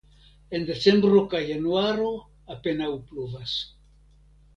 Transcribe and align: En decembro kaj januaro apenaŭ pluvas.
En 0.59 0.63
decembro 0.69 1.19
kaj 1.33 1.41
januaro 1.49 2.07
apenaŭ 2.55 2.89
pluvas. 3.11 3.55